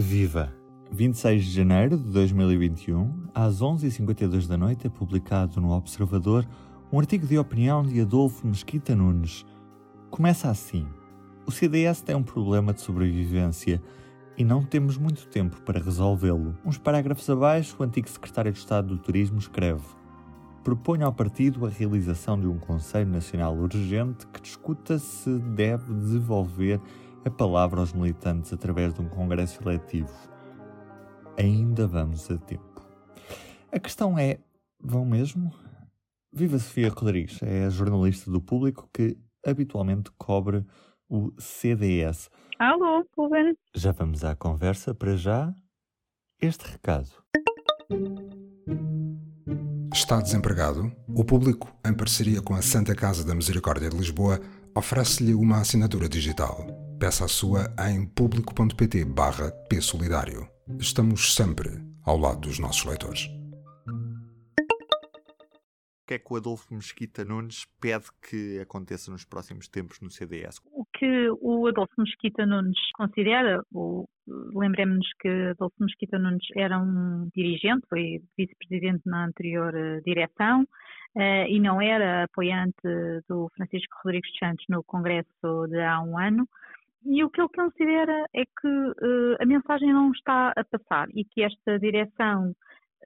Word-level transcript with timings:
Viva! 0.00 0.54
26 0.92 1.44
de 1.44 1.50
janeiro 1.50 1.96
de 1.98 2.04
2021, 2.12 3.30
às 3.34 3.60
11h52 3.60 4.46
da 4.46 4.56
noite, 4.56 4.86
é 4.86 4.90
publicado 4.90 5.60
no 5.60 5.72
Observador 5.72 6.46
um 6.92 7.00
artigo 7.00 7.26
de 7.26 7.36
opinião 7.36 7.82
de 7.82 8.00
Adolfo 8.00 8.46
Mesquita 8.46 8.94
Nunes. 8.94 9.44
Começa 10.08 10.48
assim: 10.48 10.86
O 11.44 11.50
CDS 11.50 12.00
tem 12.00 12.14
um 12.14 12.22
problema 12.22 12.72
de 12.72 12.80
sobrevivência 12.80 13.82
e 14.36 14.44
não 14.44 14.62
temos 14.62 14.96
muito 14.96 15.26
tempo 15.26 15.60
para 15.62 15.82
resolvê-lo. 15.82 16.56
Uns 16.64 16.78
parágrafos 16.78 17.28
abaixo, 17.28 17.74
o 17.80 17.82
antigo 17.82 18.08
secretário 18.08 18.52
de 18.52 18.58
Estado 18.60 18.94
do 18.94 18.98
Turismo 18.98 19.40
escreve: 19.40 19.82
Proponho 20.62 21.06
ao 21.06 21.12
partido 21.12 21.66
a 21.66 21.68
realização 21.68 22.38
de 22.38 22.46
um 22.46 22.56
Conselho 22.56 23.10
Nacional 23.10 23.56
urgente 23.56 24.28
que 24.28 24.40
discuta 24.40 24.96
se 24.96 25.40
deve 25.40 25.92
devolver 25.92 26.80
a 27.24 27.30
palavra 27.30 27.80
aos 27.80 27.92
militantes 27.92 28.52
através 28.52 28.94
de 28.94 29.00
um 29.00 29.08
congresso 29.08 29.62
eletivo. 29.62 30.12
Ainda 31.36 31.86
vamos 31.86 32.30
a 32.30 32.38
tempo. 32.38 32.86
A 33.70 33.78
questão 33.78 34.18
é: 34.18 34.38
vão 34.80 35.04
mesmo? 35.04 35.52
Viva 36.32 36.58
Sofia 36.58 36.90
Rodrigues, 36.90 37.42
é 37.42 37.64
a 37.64 37.70
jornalista 37.70 38.30
do 38.30 38.40
público 38.40 38.88
que 38.92 39.16
habitualmente 39.46 40.10
cobre 40.18 40.64
o 41.08 41.32
CDS. 41.38 42.28
Alô, 42.58 43.04
Ruben. 43.16 43.56
Já 43.74 43.92
vamos 43.92 44.24
à 44.24 44.36
conversa, 44.36 44.94
para 44.94 45.16
já, 45.16 45.54
este 46.40 46.70
recado. 46.70 47.10
Está 49.92 50.20
desempregado? 50.20 50.92
O 51.14 51.24
público, 51.24 51.74
em 51.84 51.94
parceria 51.94 52.42
com 52.42 52.54
a 52.54 52.62
Santa 52.62 52.94
Casa 52.94 53.24
da 53.24 53.34
Misericórdia 53.34 53.88
de 53.88 53.96
Lisboa, 53.96 54.38
oferece-lhe 54.74 55.34
uma 55.34 55.60
assinatura 55.60 56.08
digital. 56.08 56.87
Peça 56.98 57.24
a 57.24 57.28
sua 57.28 57.72
em 57.90 58.06
público.pt 58.06 59.04
barra 59.04 59.52
Solidário. 59.80 60.48
Estamos 60.80 61.34
sempre 61.34 61.70
ao 62.04 62.18
lado 62.18 62.40
dos 62.40 62.58
nossos 62.58 62.84
leitores 62.84 63.28
que 66.08 66.14
é 66.14 66.18
que 66.18 66.32
o 66.32 66.36
Adolfo 66.36 66.74
Mesquita 66.74 67.22
Nunes 67.22 67.66
pede 67.78 68.06
que 68.22 68.58
aconteça 68.60 69.10
nos 69.10 69.26
próximos 69.26 69.68
tempos 69.68 70.00
no 70.00 70.10
CDS? 70.10 70.58
O 70.72 70.86
que 70.86 71.28
o 71.38 71.66
Adolfo 71.66 71.92
Mesquita 71.98 72.46
Nunes 72.46 72.78
considera, 72.94 73.62
lembremos-nos 74.26 75.06
que 75.20 75.28
Adolfo 75.50 75.76
Mesquita 75.80 76.18
Nunes 76.18 76.46
era 76.56 76.78
um 76.78 77.28
dirigente, 77.36 77.86
foi 77.90 78.22
vice-presidente 78.38 79.02
na 79.04 79.26
anterior 79.26 79.74
uh, 79.74 80.02
direção 80.02 80.62
uh, 80.62 81.46
e 81.46 81.60
não 81.60 81.78
era 81.78 82.24
apoiante 82.24 82.74
do 83.28 83.50
Francisco 83.54 83.94
Rodrigues 84.02 84.30
Santos 84.38 84.64
no 84.70 84.82
Congresso 84.84 85.66
de 85.68 85.78
há 85.78 86.00
um 86.00 86.18
ano. 86.18 86.48
E 87.04 87.24
o 87.24 87.30
que 87.30 87.40
ele 87.40 87.48
considera 87.54 88.26
é 88.34 88.44
que 88.44 88.68
uh, 88.68 89.36
a 89.40 89.46
mensagem 89.46 89.92
não 89.92 90.10
está 90.12 90.52
a 90.56 90.64
passar 90.64 91.06
e 91.14 91.24
que 91.24 91.42
esta 91.42 91.78
direção 91.78 92.52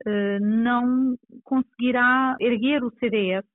eh, 0.06 0.40
não 0.40 1.16
conseguirá 1.44 2.34
erguer 2.40 2.82
o 2.82 2.90
CDS 2.98 3.46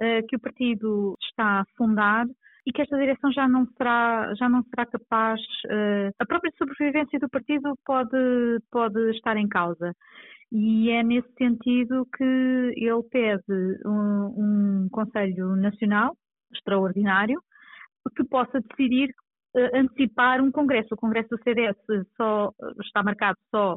eh, 0.00 0.22
que 0.22 0.36
o 0.36 0.40
partido 0.40 1.14
está 1.22 1.60
a 1.60 1.64
fundar 1.76 2.26
e 2.66 2.72
que 2.72 2.82
esta 2.82 2.96
direção 2.96 3.30
já 3.30 3.46
não 3.46 3.66
será, 3.76 4.34
já 4.34 4.48
não 4.48 4.62
será 4.64 4.86
capaz, 4.86 5.38
a 6.18 6.24
própria 6.24 6.50
sobrevivência 6.56 7.18
do 7.18 7.28
partido 7.28 7.74
pode, 7.84 8.16
pode 8.72 9.10
estar 9.10 9.36
em 9.36 9.46
causa. 9.46 9.92
E 10.50 10.90
é 10.90 11.02
nesse 11.02 11.30
sentido 11.36 12.06
que 12.16 12.24
ele 12.24 13.02
pede 13.10 13.78
um, 13.84 14.84
um 14.84 14.88
Conselho 14.90 15.54
Nacional 15.56 16.16
extraordinário 16.54 17.38
que 18.16 18.24
possa 18.24 18.60
decidir 18.60 19.10
antecipar 19.74 20.40
um 20.40 20.50
congresso. 20.50 20.94
O 20.94 20.96
congresso 20.96 21.28
do 21.30 21.42
CDS 21.42 21.76
só 22.16 22.52
está 22.80 23.02
marcado 23.02 23.38
só 23.50 23.76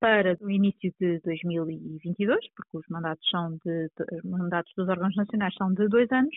para 0.00 0.36
o 0.40 0.50
início 0.50 0.92
de 1.00 1.20
2022, 1.20 2.38
porque 2.54 2.76
os 2.78 2.84
mandatos 2.88 3.28
são 3.28 3.58
de, 3.64 3.88
de 3.88 4.28
mandatos 4.28 4.72
dos 4.76 4.88
órgãos 4.88 5.14
nacionais 5.16 5.54
são 5.54 5.72
de 5.72 5.88
dois 5.88 6.10
anos, 6.12 6.34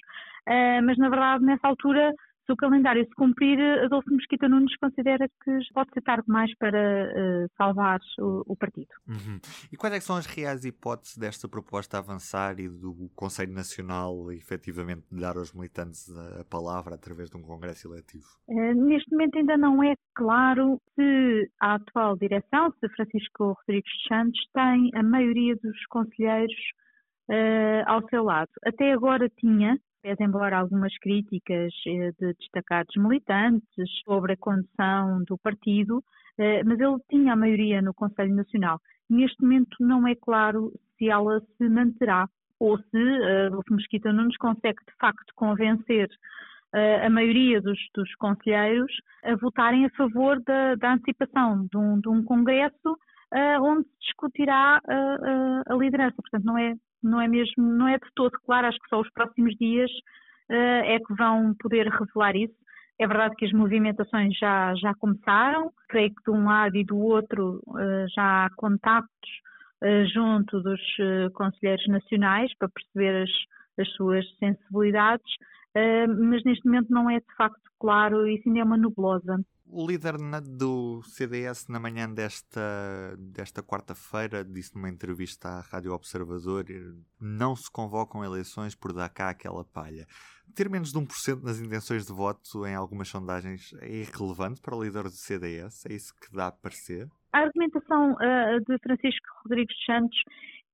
uh, 0.50 0.84
mas 0.84 0.98
na 0.98 1.10
verdade 1.10 1.46
nessa 1.46 1.68
altura 1.68 2.12
se 2.46 2.52
o 2.52 2.56
calendário 2.56 3.04
se 3.06 3.14
cumprir, 3.16 3.60
Adolfo 3.84 4.10
Mesquita 4.12 4.50
Nunes 4.50 4.76
considera 4.78 5.28
que 5.44 5.60
pode 5.74 5.92
ser 5.94 6.02
tarde 6.02 6.24
mais 6.28 6.54
para 6.58 6.80
uh, 6.80 7.50
salvar 7.58 8.00
o, 8.20 8.44
o 8.48 8.56
partido. 8.56 8.90
Uhum. 9.08 9.40
E 9.72 9.78
quais 9.78 9.96
é 9.96 10.00
são 10.00 10.16
as 10.16 10.26
reais 10.26 10.66
hipóteses 10.66 11.18
desta 11.18 11.48
proposta 11.48 11.98
avançar 11.98 12.60
e 12.60 12.68
do 12.68 13.10
Conselho 13.16 13.54
Nacional 13.54 14.32
efetivamente 14.32 15.04
dar 15.12 15.38
aos 15.38 15.54
militantes 15.54 16.10
a, 16.40 16.44
palavra 16.46 16.96
através 16.96 17.30
de 17.30 17.38
um 17.38 17.42
congresso 17.42 17.88
eletivo? 17.88 18.26
Uh, 18.48 18.74
neste 18.74 19.12
momento 19.12 19.38
ainda 19.38 19.58
não 19.58 19.84
é 19.84 19.96
claro 20.16 20.82
se 20.96 21.50
a 21.60 21.76
atual 21.76 22.18
direção, 22.18 22.74
se 22.80 22.90
Francisco 22.90 23.56
Rodrigues 23.60 23.92
Santos, 24.08 24.40
tem 24.54 24.92
a 24.96 25.04
maioria 25.04 25.56
dos 25.56 25.86
conselheiros 25.88 26.56
uh, 27.30 27.84
ao 27.86 28.08
seu 28.10 28.24
lado. 28.24 28.50
Até 28.66 28.92
agora 28.92 29.30
tinha, 29.30 29.78
pese 30.02 30.24
embora 30.24 30.58
algumas 30.58 30.98
críticas 31.00 31.72
eh, 31.88 32.12
de 32.20 32.34
destacados 32.34 32.96
militantes 32.96 33.90
sobre 34.04 34.34
a 34.34 34.38
condução 34.38 35.24
do 35.26 35.38
partido, 35.38 36.04
eh, 36.38 36.64
mas 36.64 36.80
ele 36.80 36.98
tinha 37.10 37.34
a 37.34 37.36
maioria 37.36 37.82
no 37.82 37.94
Conselho 37.94 38.36
Nacional. 38.36 38.80
Neste 39.10 39.42
momento 39.42 39.76
não 39.80 40.08
é 40.08 40.16
claro 40.16 40.72
se 40.98 41.10
ela 41.10 41.42
se 41.58 41.70
manterá 41.70 42.28
ou 42.62 42.78
se 42.78 42.98
uh, 42.98 43.48
Adolfo 43.48 43.74
Mesquita 43.74 44.14
não 44.14 44.26
nos 44.26 44.38
consegue 44.38 44.78
de 44.88 44.96
facto 45.00 45.34
convencer 45.36 46.08
uh, 46.08 47.06
a 47.06 47.10
maioria 47.10 47.60
dos, 47.60 47.80
dos 47.96 48.14
conselheiros 48.16 48.94
a 49.24 49.36
votarem 49.36 49.86
a 49.86 49.90
favor 49.90 50.40
da, 50.44 50.76
da 50.76 50.94
antecipação 50.94 51.66
de 51.66 51.76
um, 51.76 52.00
de 52.00 52.08
um 52.08 52.24
congresso 52.24 52.92
uh, 53.34 53.64
onde 53.64 53.88
se 53.88 54.00
discutirá 54.02 54.80
a 55.68 55.74
liderança. 55.74 56.16
Portanto, 56.18 56.46
não 56.46 56.58
é 56.58 56.76
não 57.04 57.22
é 57.22 57.28
mesmo, 57.28 57.64
não 57.64 57.88
é 57.88 57.98
de 57.98 58.08
todo 58.16 58.32
claro, 58.46 58.68
acho 58.68 58.80
que 58.80 58.90
só 58.90 59.00
os 59.00 59.10
próximos 59.12 59.56
dias 59.56 59.90
uh, 60.50 60.84
é 60.86 61.00
que 61.00 61.14
vão 61.16 61.54
poder 61.60 61.88
revelar 61.88 62.36
isso. 62.36 62.54
É 63.00 63.08
verdade 63.08 63.36
que 63.36 63.46
as 63.46 63.52
movimentações 63.52 64.38
já, 64.38 64.76
já 64.76 64.94
começaram, 64.96 65.72
creio 65.90 66.10
que 66.10 66.24
de 66.24 66.32
um 66.32 66.46
lado 66.46 66.76
e 66.76 66.84
do 66.84 66.98
outro 66.98 67.62
uh, 67.68 68.08
já 68.16 68.46
há 68.46 68.50
contactos 68.56 69.30
uh, 69.84 70.06
junto 70.14 70.62
dos 70.62 70.82
conselheiros 71.34 71.88
nacionais 71.88 72.52
para 72.58 72.70
perceber 72.70 73.24
as, 73.24 73.32
as 73.80 73.92
suas 73.94 74.26
sensibilidades, 74.38 75.32
mas 75.76 76.44
neste 76.44 76.66
momento 76.66 76.90
não 76.90 77.10
é 77.10 77.20
de 77.20 77.36
facto 77.38 77.62
claro, 77.80 78.28
isso 78.28 78.48
ainda 78.48 78.60
é 78.60 78.64
uma 78.64 78.78
nublosa. 78.78 79.44
O 79.74 79.88
líder 79.88 80.18
do 80.58 81.02
CDS, 81.04 81.68
na 81.70 81.80
manhã 81.80 82.14
desta, 82.14 83.16
desta 83.18 83.64
quarta-feira, 83.64 84.44
disse 84.44 84.76
numa 84.76 84.90
entrevista 84.90 85.48
à 85.48 85.62
Rádio 85.62 85.94
Observador: 85.94 86.66
não 87.20 87.56
se 87.56 87.72
convocam 87.72 88.22
eleições 88.22 88.76
por 88.76 88.92
dar 88.92 89.08
cá 89.08 89.30
aquela 89.30 89.64
palha. 89.64 90.06
Ter 90.54 90.70
menos 90.70 90.92
de 90.92 91.00
1% 91.00 91.42
nas 91.42 91.62
intenções 91.62 92.06
de 92.06 92.12
voto 92.12 92.68
em 92.68 92.76
algumas 92.76 93.08
sondagens 93.08 93.74
é 93.80 94.02
irrelevante 94.02 94.60
para 94.60 94.76
o 94.76 94.84
líder 94.84 95.04
do 95.04 95.12
CDS? 95.12 95.86
É 95.86 95.94
isso 95.94 96.14
que 96.16 96.36
dá 96.36 96.48
a 96.48 96.52
parecer? 96.52 97.08
A 97.32 97.40
argumentação 97.40 98.12
uh, 98.12 98.60
de 98.68 98.78
Francisco 98.80 99.26
Rodrigues 99.46 99.76
Santos 99.86 100.18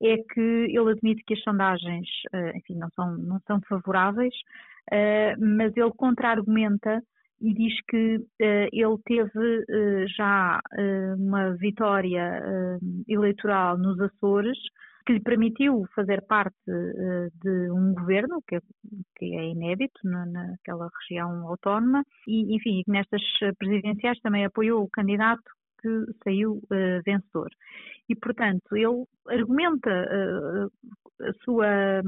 é 0.02 0.18
que 0.18 0.40
ele 0.40 0.92
admite 0.92 1.24
que 1.26 1.34
as 1.34 1.42
sondagens, 1.42 2.08
uh, 2.34 2.58
enfim, 2.58 2.76
não 2.76 2.90
são, 2.96 3.18
não 3.18 3.40
são 3.48 3.60
favoráveis, 3.68 4.34
uh, 4.92 5.40
mas 5.40 5.76
ele 5.76 5.92
contra-argumenta 5.96 7.02
e 7.40 7.54
diz 7.54 7.74
que 7.88 8.18
uh, 8.18 8.70
ele 8.72 8.98
teve 9.06 9.66
já 10.16 10.60
uma 11.18 11.56
vitória 11.56 12.42
eleitoral 13.08 13.78
nos 13.78 14.00
Açores 14.00 14.58
que 15.06 15.14
lhe 15.14 15.22
permitiu 15.22 15.86
fazer 15.96 16.22
parte 16.24 16.58
de 16.68 17.72
um 17.72 17.94
governo 17.94 18.42
que, 18.46 18.60
que 19.16 19.38
é 19.38 19.52
inédito 19.52 20.02
na, 20.04 20.26
naquela 20.26 20.90
região 21.00 21.48
autónoma 21.48 22.04
e, 22.28 22.56
enfim, 22.56 22.84
nestas 22.88 23.22
presidenciais 23.58 24.20
também 24.20 24.44
apoiou 24.44 24.84
o 24.84 24.90
candidato 24.90 25.57
que 25.82 26.06
saiu 26.24 26.62
vencedor. 27.06 27.50
E, 28.10 28.16
portanto, 28.16 28.76
ele 28.76 29.06
argumenta 29.28 30.70
a 31.22 31.34
sua 31.44 32.02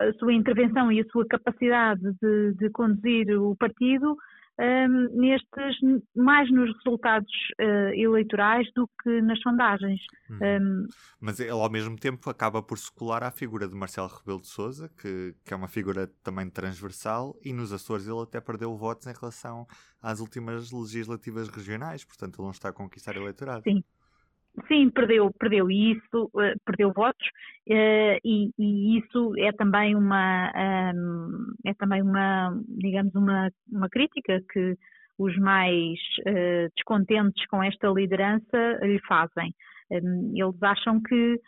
a 0.00 0.12
sua 0.14 0.32
intervenção 0.32 0.90
e 0.90 1.00
a 1.00 1.04
sua 1.10 1.26
capacidade 1.26 2.00
de, 2.22 2.54
de 2.54 2.70
conduzir 2.70 3.38
o 3.38 3.54
partido 3.54 4.16
um, 4.60 5.20
nestes, 5.20 5.76
mais 6.14 6.50
nos 6.52 6.74
resultados 6.76 7.32
uh, 7.60 7.94
eleitorais 7.94 8.70
do 8.74 8.88
que 9.02 9.22
nas 9.22 9.40
sondagens. 9.40 10.00
Hum. 10.30 10.38
Um, 10.42 10.86
Mas 11.20 11.40
ele, 11.40 11.50
ao 11.50 11.70
mesmo 11.70 11.98
tempo, 11.98 12.28
acaba 12.28 12.62
por 12.62 12.78
se 12.78 12.92
colar 12.92 13.22
à 13.22 13.30
figura 13.30 13.66
de 13.66 13.74
Marcelo 13.74 14.08
Rebelo 14.08 14.40
de 14.40 14.48
Souza, 14.48 14.90
que, 15.00 15.34
que 15.44 15.54
é 15.54 15.56
uma 15.56 15.68
figura 15.68 16.06
também 16.22 16.48
transversal, 16.50 17.34
e 17.42 17.52
nos 17.52 17.72
Açores 17.72 18.06
ele 18.06 18.20
até 18.20 18.40
perdeu 18.40 18.76
votos 18.76 19.06
em 19.06 19.14
relação 19.18 19.66
às 20.02 20.20
últimas 20.20 20.70
legislativas 20.70 21.48
regionais, 21.48 22.04
portanto 22.04 22.36
ele 22.36 22.44
não 22.44 22.52
está 22.52 22.68
a 22.68 22.72
conquistar 22.72 23.16
eleitorado. 23.16 23.62
Sim. 23.62 23.82
Sim, 24.66 24.90
perdeu, 24.90 25.32
perdeu 25.38 25.70
isso, 25.70 26.24
uh, 26.34 26.58
perdeu 26.64 26.92
votos 26.92 27.26
uh, 27.68 28.18
e, 28.24 28.50
e, 28.58 28.98
isso 28.98 29.32
é 29.38 29.52
também 29.52 29.94
uma 29.94 30.52
um, 30.94 31.54
é 31.64 31.72
também 31.74 32.02
uma 32.02 32.60
digamos 32.68 33.14
uma, 33.14 33.48
uma 33.70 33.88
crítica 33.88 34.42
que 34.52 34.76
os 35.18 35.36
mais 35.38 35.98
uh, 36.20 36.68
descontentes 36.74 37.46
com 37.46 37.62
esta 37.62 37.88
liderança 37.88 38.78
lhe 38.82 39.00
fazem. 39.06 39.54
Um, 39.90 40.32
eles 40.34 40.62
acham 40.62 41.00
que 41.00 41.40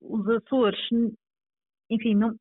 os 0.00 0.28
Açores, 0.28 0.80
enfim, 1.88 2.16
não, 2.16 2.34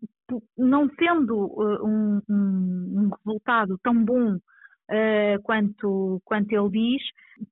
não 0.58 0.90
sendo 0.98 1.46
um, 1.86 2.20
um, 2.28 3.10
resultado 3.24 3.78
tão 3.84 4.04
bom 4.04 4.40
quanto, 5.44 6.22
quanto 6.26 6.52
ele 6.52 6.70
diz, 6.70 7.04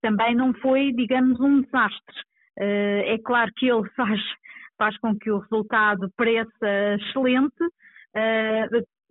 também 0.02 0.36
não 0.36 0.54
foi, 0.54 0.92
digamos, 0.94 1.40
um 1.40 1.62
desastre. 1.62 2.16
é 2.58 3.18
claro 3.24 3.52
que 3.56 3.68
ele 3.68 3.88
faz, 3.96 4.20
faz 4.78 4.98
com 5.00 5.18
que 5.18 5.32
o 5.32 5.40
resultado 5.40 6.12
pareça 6.16 6.96
excelente, 7.00 7.64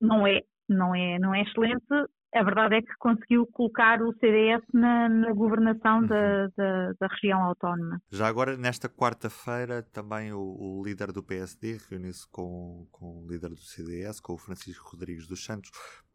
não 0.01 0.27
é, 0.27 0.41
não 0.69 0.95
é, 0.95 1.19
não 1.19 1.35
é 1.35 1.43
excelente, 1.43 1.87
a 2.35 2.43
verdade 2.43 2.77
é 2.77 2.83
que 2.83 2.95
conseguiu 2.99 3.47
colocar 3.47 4.01
o 4.01 4.13
CDS 4.15 4.63
na, 4.73 5.09
na 5.09 5.33
governação 5.33 6.01
uhum. 6.01 6.07
da, 6.07 6.47
da, 6.57 6.93
da, 6.99 7.07
região 7.09 7.43
autónoma. 7.43 8.01
Já 8.11 8.27
agora, 8.27 8.57
nesta 8.57 8.89
quarta-feira, 8.89 9.83
também 9.83 10.33
o, 10.33 10.41
o, 10.41 10.83
líder 10.83 11.13
do 11.13 11.23
PSD 11.23 11.79
reuniu-se 11.91 12.27
com, 12.31 12.87
com 12.91 13.23
o 13.23 13.29
líder 13.29 13.51
do 13.51 13.61
CDS, 13.61 14.19
com 14.19 14.33
o 14.33 14.39
Francisco 14.39 14.91
Rodrigues 14.93 15.27
dos 15.27 15.45
Santos, 15.45 15.71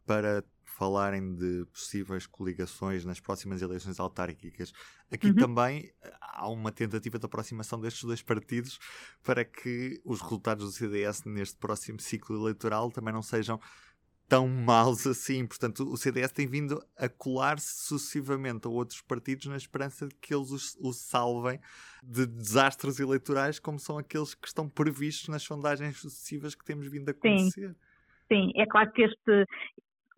para 0.08 0.42
falarem 0.64 1.34
de 1.34 1.66
possíveis 1.66 2.26
coligações 2.26 3.04
nas 3.04 3.20
próximas 3.20 3.60
eleições 3.60 4.00
autárquicas. 4.00 4.72
Aqui 5.12 5.26
uhum. 5.26 5.34
também 5.34 5.92
há 6.20 6.48
uma 6.48 6.72
tentativa 6.72 7.18
de 7.18 7.26
aproximação 7.26 7.78
destes 7.78 8.04
dois 8.04 8.22
partidos 8.22 8.78
para 9.22 9.44
que 9.44 10.00
os 10.04 10.22
resultados 10.22 10.64
do 10.64 10.72
CDS 10.72 11.24
neste 11.24 11.58
próximo 11.58 12.00
ciclo 12.00 12.36
eleitoral 12.36 12.90
também 12.90 13.12
não 13.12 13.22
sejam 13.22 13.60
tão 14.28 14.48
maus 14.48 15.06
assim. 15.06 15.46
Portanto, 15.46 15.82
o 15.82 15.96
CDS 15.96 16.32
tem 16.32 16.46
vindo 16.46 16.80
a 16.96 17.08
colar-se 17.08 17.84
sucessivamente 17.84 18.66
a 18.66 18.70
outros 18.70 19.02
partidos 19.02 19.46
na 19.46 19.56
esperança 19.56 20.06
de 20.06 20.14
que 20.14 20.32
eles 20.32 20.50
os, 20.50 20.76
os, 20.80 20.96
salvem 20.96 21.60
de 22.02 22.24
desastres 22.24 23.00
eleitorais, 23.00 23.58
como 23.58 23.78
são 23.78 23.98
aqueles 23.98 24.34
que 24.34 24.46
estão 24.46 24.68
previstos 24.68 25.28
nas 25.28 25.42
sondagens 25.42 25.98
sucessivas 25.98 26.54
que 26.54 26.64
temos 26.64 26.86
vindo 26.86 27.10
a 27.10 27.14
conhecer. 27.14 27.74
Sim, 28.30 28.52
Sim. 28.52 28.52
é 28.54 28.66
claro 28.66 28.92
que 28.92 29.02
este. 29.02 29.46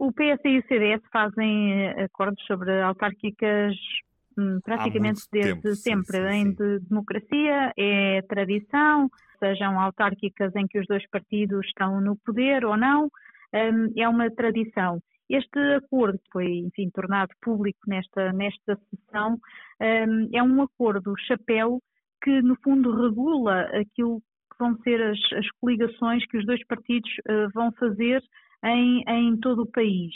O 0.00 0.11
PS 0.12 0.41
e 0.47 0.58
o 0.58 0.67
CDS 0.67 1.02
fazem 1.12 1.75
eh, 1.75 2.05
acordos 2.05 2.43
sobre 2.47 2.81
autárquicas 2.81 3.76
hum, 4.38 4.58
praticamente 4.64 5.20
desde 5.31 5.61
tempo, 5.61 5.75
sempre. 5.76 6.17
Sim, 6.17 6.29
sim, 6.31 6.37
em 6.37 6.52
de 6.55 6.79
democracia, 6.88 7.70
é 7.76 8.23
tradição, 8.23 9.11
sejam 9.38 9.79
autárquicas 9.79 10.56
em 10.56 10.67
que 10.67 10.79
os 10.79 10.87
dois 10.87 11.06
partidos 11.11 11.67
estão 11.67 12.00
no 12.00 12.17
poder 12.17 12.64
ou 12.64 12.79
não 12.79 13.11
um, 13.52 13.93
é 13.94 14.08
uma 14.08 14.31
tradição. 14.31 15.02
Este 15.29 15.58
acordo 15.76 16.19
foi, 16.32 16.47
enfim, 16.47 16.88
tornado 16.88 17.35
público 17.43 17.81
nesta, 17.87 18.32
nesta 18.32 18.79
sessão, 18.88 19.38
um, 19.81 20.31
é 20.32 20.43
um 20.43 20.62
acordo 20.62 21.12
chapéu 21.26 21.79
que, 22.23 22.41
no 22.41 22.56
fundo, 22.64 22.91
regula 23.02 23.69
aquilo 23.79 24.20
que 24.20 24.58
vão 24.58 24.79
ser 24.79 25.02
as, 25.02 25.19
as 25.35 25.50
coligações 25.61 26.25
que 26.25 26.38
os 26.38 26.47
dois 26.47 26.67
partidos 26.67 27.11
uh, 27.29 27.50
vão 27.52 27.70
fazer 27.73 28.23
em, 28.65 29.03
em 29.07 29.37
todo 29.39 29.62
o 29.62 29.71
país. 29.71 30.12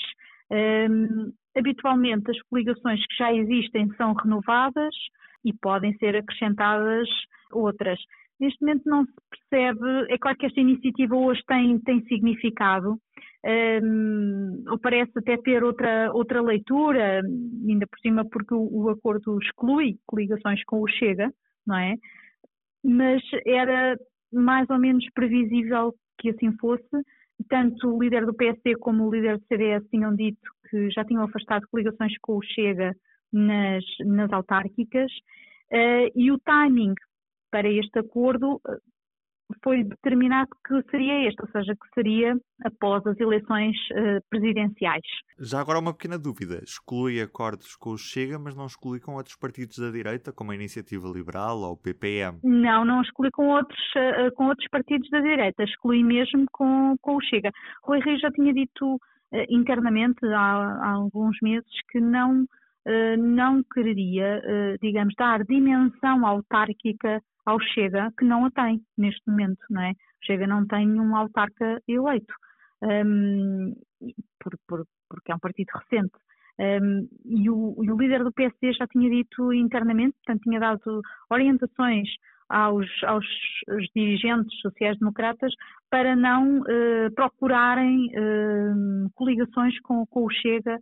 Um, 0.51 1.33
habitualmente, 1.57 2.31
as 2.31 2.41
coligações 2.43 3.01
que 3.07 3.17
já 3.17 3.33
existem 3.33 3.89
são 3.97 4.13
renovadas 4.13 4.95
e 5.45 5.53
podem 5.53 5.97
ser 5.99 6.17
acrescentadas 6.17 7.09
outras. 7.53 7.99
Neste 8.41 8.61
momento 8.61 8.83
não 8.87 9.05
se 9.05 9.13
percebe, 9.31 10.13
é 10.13 10.19
claro 10.19 10.37
que 10.37 10.47
esta 10.47 10.61
iniciativa 10.61 11.15
hoje 11.15 11.41
tem, 11.47 11.79
tem 11.81 12.03
significado, 12.05 12.99
um, 13.83 14.65
ou 14.69 14.79
parece 14.79 15.13
até 15.17 15.37
ter 15.37 15.63
outra, 15.63 16.11
outra 16.13 16.41
leitura, 16.41 17.21
ainda 17.69 17.87
por 17.87 17.99
cima 18.01 18.25
porque 18.25 18.55
o, 18.55 18.69
o 18.73 18.89
acordo 18.91 19.39
exclui 19.41 19.97
coligações 20.07 20.65
com 20.65 20.81
o 20.81 20.89
Chega, 20.89 21.31
não 21.67 21.77
é? 21.77 21.95
Mas 22.83 23.23
era 23.47 23.97
mais 24.33 24.69
ou 24.69 24.79
menos 24.79 25.05
previsível 25.15 25.95
que 26.19 26.31
assim 26.31 26.53
fosse, 26.59 26.97
tanto 27.49 27.95
o 27.95 28.03
líder 28.03 28.25
do 28.25 28.35
PSD 28.35 28.77
como 28.77 29.07
o 29.07 29.15
líder 29.15 29.39
do 29.39 29.47
CDS 29.47 29.85
tinham 29.91 30.15
dito 30.15 30.51
que 30.69 30.91
já 30.91 31.05
tinham 31.05 31.25
afastado 31.25 31.67
coligações 31.71 32.17
com 32.21 32.37
o 32.37 32.43
Chega 32.43 32.95
nas, 33.33 33.85
nas 34.05 34.33
autárquicas, 34.33 35.11
uh, 35.73 36.11
e 36.15 36.31
o 36.31 36.39
timing 36.39 36.95
para 37.51 37.69
este 37.69 37.99
acordo 37.99 38.61
foi 39.63 39.85
determinado 39.85 40.49
que 40.67 40.83
seria 40.91 41.29
este, 41.29 41.41
ou 41.43 41.49
seja, 41.49 41.75
que 41.75 41.95
seria 41.95 42.37
após 42.65 43.07
as 43.07 43.19
eleições 43.19 43.77
uh, 43.93 44.21
presidenciais. 44.31 45.05
Já 45.39 45.61
agora 45.61 45.79
uma 45.79 45.93
pequena 45.93 46.19
dúvida. 46.19 46.61
Exclui 46.63 47.21
acordos 47.21 47.77
com 47.77 47.91
o 47.91 47.99
Chega, 47.99 48.39
mas 48.39 48.55
não 48.55 48.67
exclui 48.67 49.01
com 49.01 49.15
outros 49.15 49.37
partidos 49.37 49.79
da 49.79 49.91
direita, 49.91 50.33
como 50.33 50.53
a 50.53 50.55
Iniciativa 50.55 51.07
Liberal 51.09 51.59
ou 51.59 51.73
o 51.73 51.77
PPM? 51.77 52.39
Não, 52.43 52.85
não 52.85 53.03
exclui 53.03 53.31
com 53.31 53.49
outros, 53.49 53.81
uh, 53.97 54.35
com 54.35 54.47
outros 54.47 54.69
partidos 54.69 55.09
da 55.11 55.21
direita, 55.21 55.63
exclui 55.63 56.03
mesmo 56.03 56.45
com, 56.53 56.97
com 57.01 57.17
o 57.17 57.21
Chega. 57.23 57.51
Rui 57.83 58.01
Rio 58.01 58.19
já 58.19 58.31
tinha 58.31 58.53
dito 58.53 58.95
uh, 58.95 58.99
internamente 59.51 60.25
há, 60.27 60.81
há, 60.83 60.91
alguns 60.91 61.37
meses 61.43 61.71
que 61.91 62.01
não, 62.01 62.47
não 63.19 63.63
quereria, 63.63 64.43
digamos, 64.81 65.15
dar 65.17 65.45
dimensão 65.45 66.27
autárquica 66.27 67.23
ao 67.47 67.61
Chega, 67.61 68.11
que 68.19 68.25
não 68.25 68.47
a 68.47 68.51
tem 68.51 68.81
neste 68.97 69.23
momento, 69.29 69.61
não 69.71 69.83
é? 69.83 69.91
O 69.93 70.27
Chega 70.27 70.47
não 70.47 70.67
tem 70.67 71.01
um 71.01 71.17
autarca 71.17 71.81
eleito, 71.87 72.35
um, 72.83 73.75
por, 74.43 74.59
por, 74.67 74.87
porque 75.09 75.33
é 75.33 75.35
um 75.35 75.39
partido 75.39 75.71
recente. 75.75 76.15
Um, 76.59 77.09
e, 77.25 77.51
o, 77.51 77.75
e, 77.83 77.91
o, 77.91 77.97
líder 77.97 78.23
do 78.23 78.33
PSD 78.33 78.73
já 78.75 78.87
tinha 78.87 79.11
dito 79.11 79.53
internamente, 79.53 80.15
portanto, 80.25 80.43
tinha 80.43 80.61
dado 80.61 81.03
orientações 81.29 82.09
aos, 82.49 82.87
aos 83.05 83.27
dirigentes 83.95 84.61
sociais-democratas 84.61 85.53
para 85.91 86.15
não 86.15 86.61
uh, 86.61 87.13
procurarem 87.15 88.07
uh, 88.07 89.11
coligações 89.15 89.79
com, 89.81 90.07
com 90.07 90.25
o 90.25 90.31
Chega, 90.31 90.79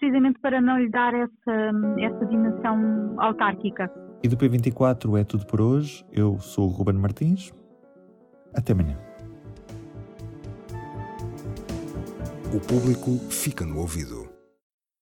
precisamente 0.00 0.40
para 0.40 0.60
não 0.62 0.78
lhe 0.78 0.88
dar 0.88 1.12
essa, 1.12 1.70
essa 2.00 2.26
dimensão 2.26 3.14
autárquica. 3.18 3.92
E 4.22 4.28
do 4.28 4.36
P24 4.36 5.20
é 5.20 5.24
tudo 5.24 5.44
por 5.44 5.60
hoje. 5.60 6.04
Eu 6.10 6.40
sou 6.40 6.68
o 6.68 6.72
Ruben 6.72 6.94
Martins. 6.94 7.52
Até 8.54 8.72
amanhã. 8.72 8.98
O 12.52 12.60
público 12.60 13.10
fica 13.30 13.64
no 13.64 13.78
ouvido. 13.78 14.29